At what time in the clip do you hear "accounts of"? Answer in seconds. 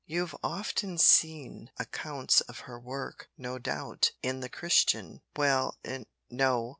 1.77-2.61